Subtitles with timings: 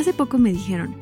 [0.00, 0.96] Hace poco me dijeron,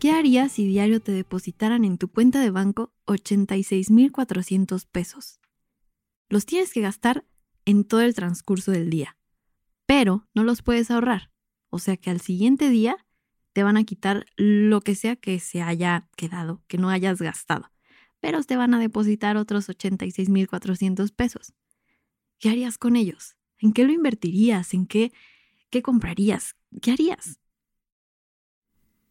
[0.00, 5.38] ¿qué harías si diario te depositaran en tu cuenta de banco 86.400 pesos?
[6.28, 7.24] Los tienes que gastar
[7.66, 9.16] en todo el transcurso del día,
[9.86, 11.30] pero no los puedes ahorrar.
[11.68, 13.06] O sea que al siguiente día
[13.52, 17.70] te van a quitar lo que sea que se haya quedado, que no hayas gastado,
[18.18, 21.54] pero te van a depositar otros 86.400 pesos.
[22.40, 23.36] ¿Qué harías con ellos?
[23.60, 24.74] ¿En qué lo invertirías?
[24.74, 25.12] ¿En qué,
[25.70, 26.56] qué comprarías?
[26.82, 27.38] ¿Qué harías?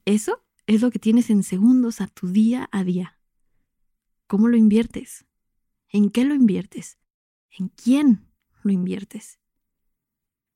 [0.09, 3.19] Eso es lo que tienes en segundos a tu día a día.
[4.25, 5.27] ¿Cómo lo inviertes?
[5.87, 6.97] ¿En qué lo inviertes?
[7.51, 8.25] ¿En quién
[8.63, 9.39] lo inviertes?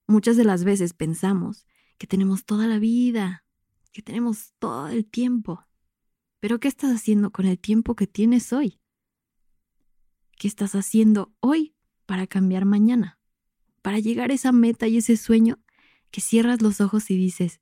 [0.08, 1.68] Muchas de las veces pensamos
[2.00, 3.46] que tenemos toda la vida,
[3.92, 5.64] que tenemos todo el tiempo.
[6.40, 8.82] Pero ¿qué estás haciendo con el tiempo que tienes hoy?
[10.36, 11.76] ¿Qué estás haciendo hoy
[12.08, 13.20] para cambiar mañana?
[13.84, 15.64] Para llegar a esa meta y ese sueño
[16.10, 17.62] que cierras los ojos y dices,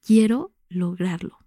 [0.00, 1.38] quiero lograrlo,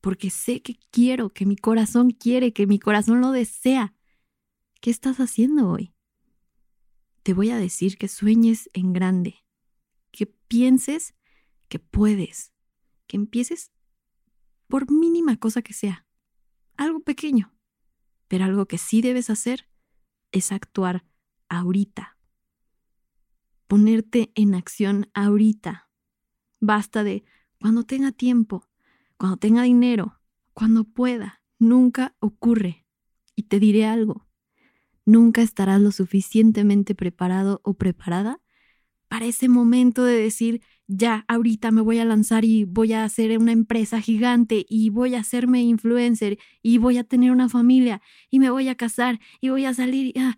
[0.00, 3.94] porque sé que quiero, que mi corazón quiere, que mi corazón lo desea.
[4.80, 5.94] ¿Qué estás haciendo hoy?
[7.22, 9.44] Te voy a decir que sueñes en grande,
[10.12, 11.14] que pienses
[11.68, 12.52] que puedes,
[13.06, 13.72] que empieces
[14.68, 16.06] por mínima cosa que sea,
[16.76, 17.56] algo pequeño,
[18.28, 19.68] pero algo que sí debes hacer
[20.32, 21.04] es actuar
[21.48, 22.18] ahorita,
[23.66, 25.90] ponerte en acción ahorita.
[26.60, 27.24] Basta de
[27.60, 28.68] cuando tenga tiempo,
[29.16, 30.20] cuando tenga dinero,
[30.52, 31.42] cuando pueda.
[31.58, 32.86] Nunca ocurre.
[33.34, 34.26] Y te diré algo.
[35.04, 38.40] Nunca estarás lo suficientemente preparado o preparada
[39.08, 43.38] para ese momento de decir, ya, ahorita me voy a lanzar y voy a hacer
[43.38, 48.40] una empresa gigante y voy a hacerme influencer y voy a tener una familia y
[48.40, 50.12] me voy a casar y voy a salir.
[50.18, 50.36] Ah,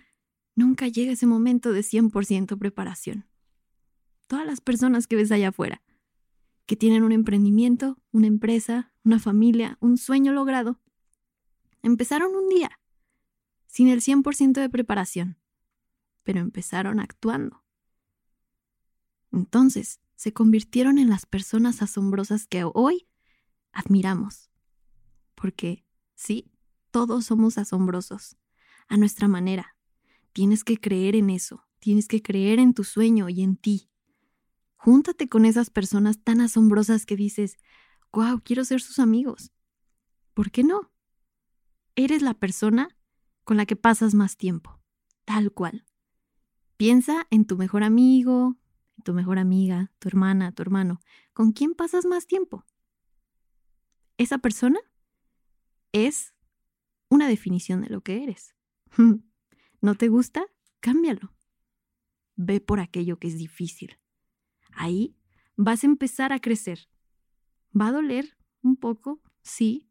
[0.55, 3.27] nunca llega ese momento de 100% preparación.
[4.27, 5.83] Todas las personas que ves allá afuera
[6.69, 10.79] que tienen un emprendimiento, una empresa, una familia, un sueño logrado,
[11.83, 12.79] empezaron un día,
[13.67, 15.39] sin el 100% de preparación,
[16.25, 17.65] pero empezaron actuando.
[19.33, 23.09] Entonces, se convirtieron en las personas asombrosas que hoy
[23.73, 24.51] admiramos.
[25.35, 25.87] Porque,
[26.17, 26.53] sí,
[26.91, 28.37] todos somos asombrosos,
[28.89, 29.75] a nuestra manera.
[30.35, 33.89] Tienes que creer en eso, tienes que creer en tu sueño y en ti.
[34.79, 37.59] Júntate con esas personas tan asombrosas que dices,
[38.13, 39.53] wow, quiero ser sus amigos.
[40.35, 40.93] ¿Por qué no?
[41.97, 42.97] Eres la persona
[43.45, 44.81] con la que pasas más tiempo,
[45.25, 45.85] tal cual.
[46.77, 48.57] Piensa en tu mejor amigo,
[49.05, 51.01] tu mejor amiga, tu hermana, tu hermano.
[51.33, 52.65] ¿Con quién pasas más tiempo?
[54.17, 54.79] Esa persona
[55.93, 56.35] es
[57.09, 58.55] una definición de lo que eres.
[59.81, 60.47] ¿No te gusta?
[60.81, 61.35] Cámbialo.
[62.37, 63.99] Ve por aquello que es difícil.
[64.79, 65.17] Ahí
[65.57, 66.89] vas a empezar a crecer.
[67.79, 69.91] Va a doler un poco, sí,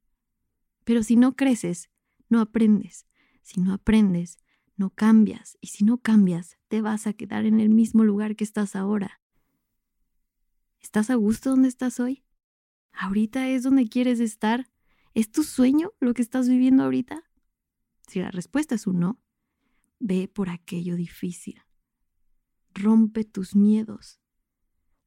[0.86, 1.92] pero si no creces,
[2.30, 3.06] no aprendes.
[3.42, 4.40] Si no aprendes,
[4.78, 5.58] no cambias.
[5.60, 9.22] Y si no cambias, te vas a quedar en el mismo lugar que estás ahora.
[10.80, 12.24] ¿Estás a gusto donde estás hoy?
[12.94, 14.72] ¿Ahorita es donde quieres estar?
[15.14, 17.24] ¿Es tu sueño lo que estás viviendo ahorita?
[18.08, 19.20] Si la respuesta es un no,
[20.00, 21.62] ve por aquello difícil.
[22.74, 24.22] Rompe tus miedos.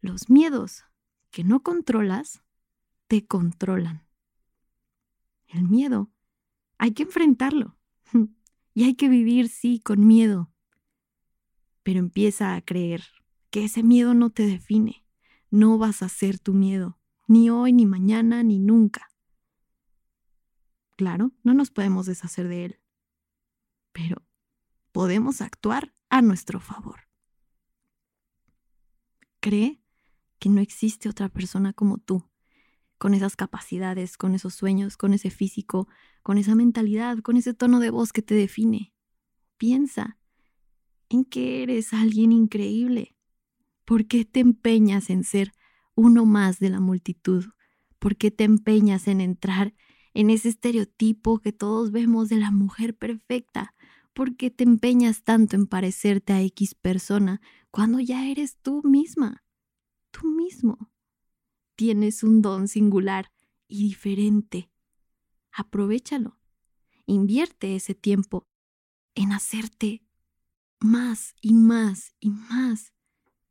[0.01, 0.85] Los miedos
[1.31, 2.43] que no controlas
[3.07, 4.07] te controlan.
[5.47, 6.11] El miedo
[6.79, 7.77] hay que enfrentarlo
[8.75, 10.53] y hay que vivir, sí, con miedo.
[11.83, 13.05] Pero empieza a creer
[13.51, 15.05] que ese miedo no te define.
[15.51, 19.11] No vas a ser tu miedo, ni hoy, ni mañana, ni nunca.
[20.97, 22.81] Claro, no nos podemos deshacer de él,
[23.93, 24.23] pero
[24.93, 27.01] podemos actuar a nuestro favor.
[29.41, 29.80] Cree
[30.41, 32.25] que no existe otra persona como tú,
[32.99, 35.87] con esas capacidades, con esos sueños, con ese físico,
[36.23, 38.93] con esa mentalidad, con ese tono de voz que te define.
[39.59, 40.19] Piensa
[41.09, 43.17] en que eres alguien increíble.
[43.85, 45.53] ¿Por qué te empeñas en ser
[45.95, 47.45] uno más de la multitud?
[47.99, 49.75] ¿Por qué te empeñas en entrar
[50.15, 53.75] en ese estereotipo que todos vemos de la mujer perfecta?
[54.15, 59.43] ¿Por qué te empeñas tanto en parecerte a X persona cuando ya eres tú misma?
[60.11, 60.91] Tú mismo.
[61.77, 63.33] tienes un don singular
[63.67, 64.71] y diferente.
[65.51, 66.39] Aprovechalo.
[67.07, 68.47] Invierte ese tiempo
[69.15, 70.05] en hacerte
[70.79, 72.93] más y más y más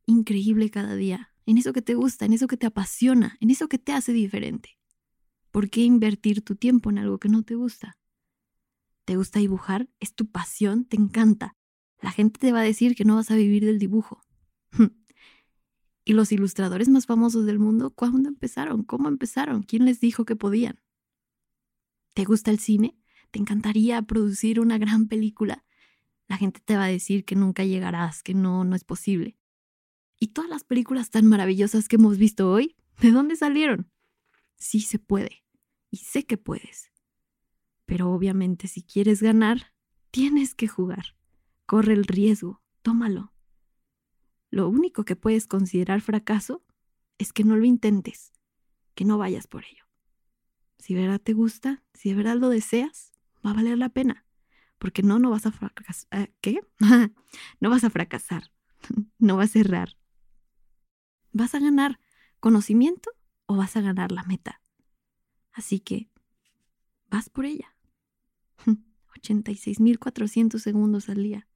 [0.06, 3.68] increíble cada día, en eso que te gusta, en eso que te apasiona, en eso
[3.68, 4.78] que te hace diferente.
[5.52, 7.98] ¿Por qué invertir tu tiempo en algo que no te gusta?
[9.06, 9.90] ¿Te gusta dibujar?
[10.00, 10.86] ¿Es tu pasión?
[10.86, 11.56] ¿Te encanta?
[12.02, 14.22] La gente te va a decir que no vas a vivir del dibujo.
[16.10, 18.82] ¿Y los ilustradores más famosos del mundo cuándo empezaron?
[18.82, 19.62] ¿Cómo empezaron?
[19.62, 20.82] ¿Quién les dijo que podían?
[22.16, 22.98] ¿Te gusta el cine?
[23.30, 25.64] ¿Te encantaría producir una gran película?
[26.28, 29.38] La gente te va a decir que nunca llegarás, que no, no es posible.
[30.20, 32.76] ¿Y todas las películas tan maravillosas que hemos visto hoy?
[33.00, 33.92] ¿De dónde salieron?
[34.56, 35.44] Sí se puede.
[35.92, 36.92] Y sé que puedes.
[37.86, 39.76] Pero obviamente si quieres ganar,
[40.10, 41.16] tienes que jugar.
[41.68, 43.32] Corre el riesgo, tómalo.
[44.52, 46.64] Lo único que puedes considerar fracaso
[47.18, 48.32] es que no lo intentes,
[48.96, 49.86] que no vayas por ello.
[50.80, 53.12] Si de verdad te gusta, si de verdad lo deseas,
[53.46, 54.26] va a valer la pena,
[54.78, 56.08] porque no, no vas a fracasar.
[56.12, 56.62] Eh, ¿Qué?
[57.60, 58.52] no vas a fracasar,
[59.20, 59.98] no vas a cerrar.
[61.32, 62.00] ¿Vas a ganar
[62.40, 63.12] conocimiento
[63.46, 64.62] o vas a ganar la meta?
[65.52, 66.10] Así que,
[67.10, 67.76] vas por ella.
[69.22, 71.49] 86.400 segundos al día.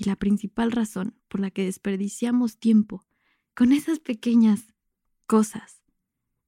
[0.00, 3.04] Y la principal razón por la que desperdiciamos tiempo
[3.54, 4.72] con esas pequeñas
[5.26, 5.82] cosas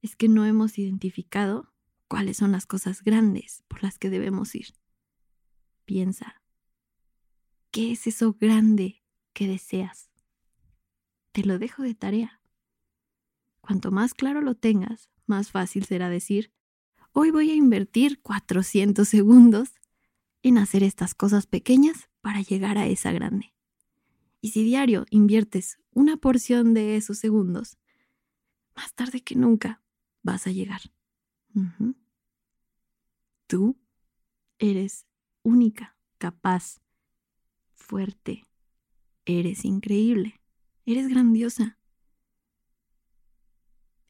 [0.01, 1.71] es que no hemos identificado
[2.07, 4.73] cuáles son las cosas grandes por las que debemos ir.
[5.85, 6.41] Piensa,
[7.69, 9.03] ¿qué es eso grande
[9.33, 10.09] que deseas?
[11.31, 12.41] Te lo dejo de tarea.
[13.61, 16.51] Cuanto más claro lo tengas, más fácil será decir,
[17.11, 19.75] hoy voy a invertir 400 segundos
[20.41, 23.53] en hacer estas cosas pequeñas para llegar a esa grande.
[24.39, 27.77] Y si diario inviertes una porción de esos segundos,
[28.77, 29.83] más tarde que nunca
[30.21, 30.79] vas a llegar.
[33.45, 33.77] Tú
[34.57, 35.05] eres
[35.43, 36.79] única, capaz,
[37.75, 38.45] fuerte,
[39.25, 40.39] eres increíble,
[40.85, 41.77] eres grandiosa.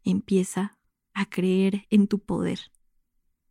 [0.04, 0.78] Empieza
[1.14, 2.60] a creer en tu poder.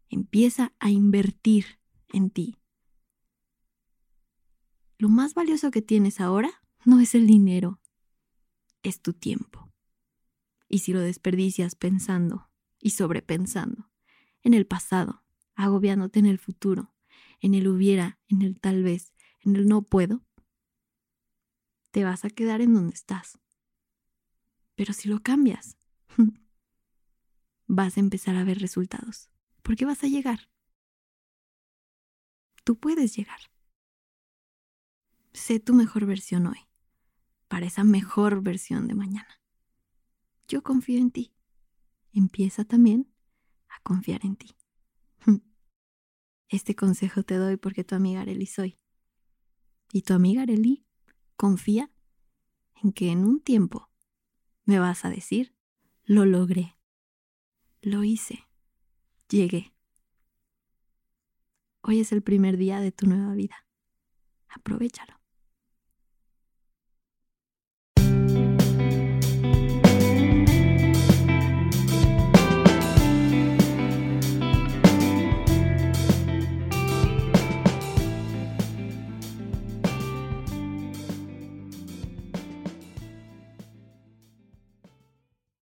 [0.09, 1.81] Empieza a invertir
[2.11, 2.62] en ti.
[5.03, 7.81] Lo más valioso que tienes ahora no es el dinero,
[8.85, 9.69] es tu tiempo.
[10.69, 13.91] Y si lo desperdicias pensando y sobrepensando
[14.45, 15.25] en el pasado,
[15.57, 16.95] agobiándote en el futuro,
[17.41, 20.25] en el hubiera, en el tal vez, en el no puedo,
[21.91, 23.41] te vas a quedar en donde estás.
[24.77, 25.79] Pero si lo cambias,
[27.67, 29.31] vas a empezar a ver resultados,
[29.65, 30.49] porque vas a llegar.
[32.63, 33.52] Tú puedes llegar
[35.33, 36.69] sé tu mejor versión hoy,
[37.49, 39.41] para esa mejor versión de mañana.
[40.49, 41.33] Yo confío en ti.
[42.13, 43.11] Empieza también
[43.69, 44.55] a confiar en ti.
[46.49, 48.79] Este consejo te doy porque tu amiga Areli soy.
[49.91, 50.85] Y tu amiga Areli
[51.37, 51.91] confía
[52.83, 53.91] en que en un tiempo
[54.65, 55.55] me vas a decir,
[56.05, 56.77] lo logré,
[57.81, 58.47] lo hice,
[59.29, 59.73] llegué.
[61.81, 63.67] Hoy es el primer día de tu nueva vida.
[64.49, 65.22] Aprovechalo.